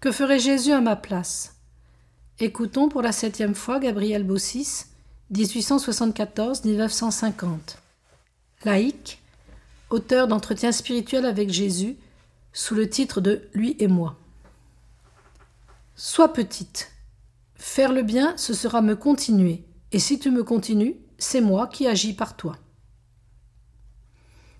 [0.00, 1.56] Que ferait Jésus à ma place?
[2.38, 4.86] Écoutons pour la septième fois Gabriel Bossis,
[5.30, 7.76] 1874-1950.
[8.64, 9.20] Laïque,
[9.90, 11.98] auteur d'entretiens spirituels avec Jésus,
[12.54, 14.16] sous le titre de Lui et moi.
[15.96, 16.92] Sois petite.
[17.56, 19.66] Faire le bien, ce sera me continuer.
[19.92, 22.56] Et si tu me continues, c'est moi qui agis par toi.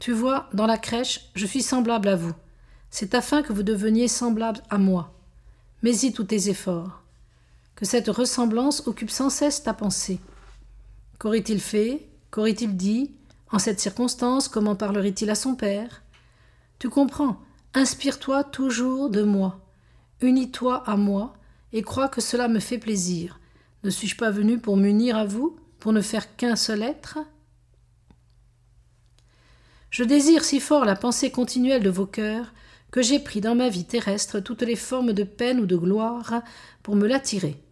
[0.00, 2.34] Tu vois, dans la crèche, je suis semblable à vous.
[2.90, 5.14] C'est afin que vous deveniez semblable à moi.
[5.82, 7.02] Mets-y tous tes efforts.
[7.76, 10.18] Que cette ressemblance occupe sans cesse ta pensée.
[11.18, 13.12] Qu'aurait-il fait Qu'aurait-il dit
[13.52, 16.02] En cette circonstance, comment parlerait-il à son père?
[16.78, 17.40] Tu comprends
[17.74, 19.60] Inspire-toi toujours de moi.
[20.20, 21.34] Unis-toi à moi
[21.72, 23.38] et crois que cela me fait plaisir.
[23.84, 27.18] Ne suis-je pas venu pour m'unir à vous, pour ne faire qu'un seul être?
[29.90, 32.52] Je désire si fort la pensée continuelle de vos cœurs
[32.90, 36.42] que j'ai pris dans ma vie terrestre toutes les formes de peine ou de gloire
[36.82, 37.62] pour me l'attirer.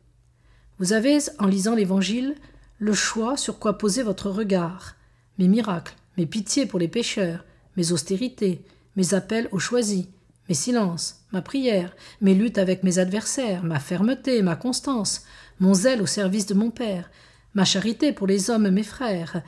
[0.78, 2.34] Vous avez, en lisant l'Évangile,
[2.78, 4.96] le choix sur quoi poser votre regard.
[5.38, 7.44] Mes miracles, mes pitiés pour les pécheurs,
[7.76, 8.62] mes austérités,
[8.96, 10.06] mes appels aux choisis,
[10.48, 15.22] mes silences, ma prière, mes luttes avec mes adversaires, ma fermeté, ma constance,
[15.60, 17.10] mon zèle au service de mon Père,
[17.54, 19.42] ma charité pour les hommes mes frères,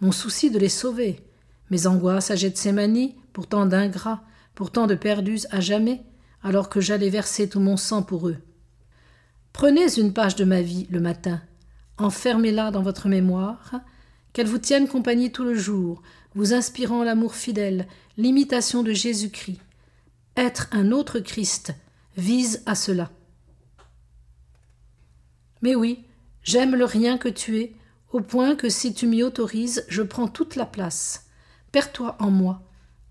[0.00, 1.20] mon souci de les sauver,
[1.70, 4.22] mes angoisses à Gethsemane, pourtant d'ingrats,
[4.54, 6.04] pourtant de perdus à jamais,
[6.42, 8.38] alors que j'allais verser tout mon sang pour eux.
[9.52, 11.40] Prenez une page de ma vie le matin,
[11.98, 13.72] enfermez-la dans votre mémoire,
[14.32, 16.02] qu'elle vous tienne compagnie tout le jour,
[16.34, 19.60] vous inspirant l'amour fidèle, l'imitation de Jésus-Christ.
[20.36, 21.72] Être un autre Christ
[22.16, 23.10] vise à cela.
[25.62, 26.04] Mais oui,
[26.42, 27.76] j'aime le rien que tu es,
[28.12, 31.26] au point que si tu m'y autorises, je prends toute la place.
[31.72, 32.62] Perds-toi en moi,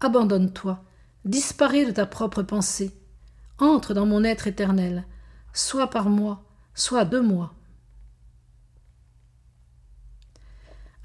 [0.02, 0.84] abandonne-toi,
[1.26, 2.92] disparais de ta propre pensée,
[3.60, 5.06] entre dans mon être éternel,
[5.54, 7.54] soit par moi, soit de moi.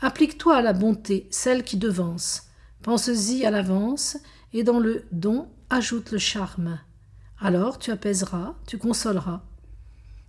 [0.00, 2.44] Applique-toi à la bonté, celle qui devance.
[2.82, 4.16] Pense-y à l'avance,
[4.52, 6.78] et dans le don ajoute le charme.
[7.40, 9.42] Alors tu apaiseras, tu consoleras.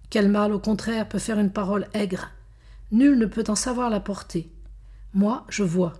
[0.09, 2.31] Quel mal, au contraire, peut faire une parole aigre
[2.91, 4.51] Nul ne peut en savoir la portée.
[5.13, 5.93] Moi, je vois.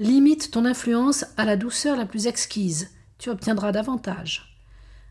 [0.00, 2.88] Limite ton influence à la douceur la plus exquise,
[3.18, 4.58] tu obtiendras davantage.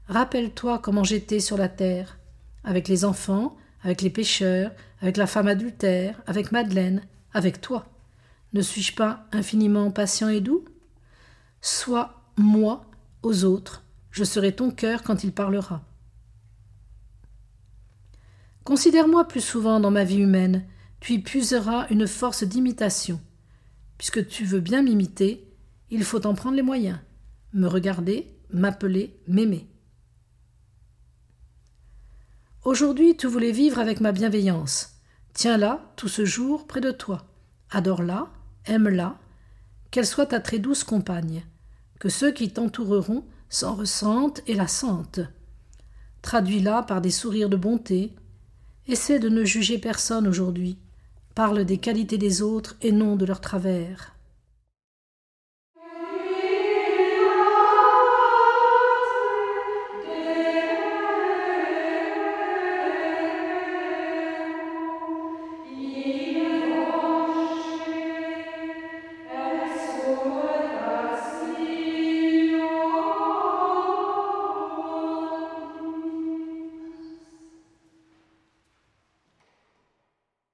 [0.08, 2.18] Rappelle-toi comment j'étais sur la terre,
[2.64, 7.04] avec les enfants, avec les pécheurs, avec la femme adultère, avec Madeleine,
[7.36, 7.86] avec toi.
[8.54, 10.66] Ne suis-je pas infiniment patient et doux?
[11.62, 12.88] Sois moi
[13.22, 15.84] aux autres, je serai ton cœur quand il parlera.
[18.64, 20.66] Considère-moi plus souvent dans ma vie humaine,
[21.00, 23.22] tu y puiseras une force d'imitation.
[24.00, 25.46] Puisque tu veux bien m'imiter,
[25.92, 26.98] il faut en prendre les moyens.
[27.52, 29.68] Me regarder, m'appeler, m'aimer.
[32.64, 35.02] Aujourd'hui, tu voulais vivre avec ma bienveillance.
[35.34, 37.28] Tiens-la tout ce jour près de toi.
[37.72, 38.30] Adore-la,
[38.66, 39.20] aime-la,
[39.92, 41.44] qu'elle soit ta très douce compagne.
[42.00, 45.20] Que ceux qui t'entoureront s'en ressentent et la sentent.
[46.22, 48.16] Traduis-la par des sourires de bonté.
[48.88, 50.78] Essaie de ne juger personne aujourd'hui.
[51.40, 54.14] Parle des qualités des autres et non de leurs travers.